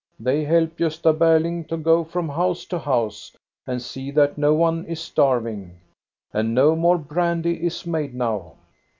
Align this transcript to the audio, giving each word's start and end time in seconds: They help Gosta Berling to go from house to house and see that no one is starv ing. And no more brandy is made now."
They 0.19 0.43
help 0.45 0.79
Gosta 0.79 1.15
Berling 1.15 1.67
to 1.67 1.77
go 1.77 2.03
from 2.03 2.27
house 2.27 2.65
to 2.65 2.79
house 2.79 3.35
and 3.67 3.79
see 3.79 4.09
that 4.09 4.35
no 4.35 4.51
one 4.55 4.83
is 4.85 4.99
starv 4.99 5.47
ing. 5.47 5.77
And 6.33 6.55
no 6.55 6.75
more 6.75 6.97
brandy 6.97 7.63
is 7.63 7.85
made 7.85 8.15
now." 8.15 8.53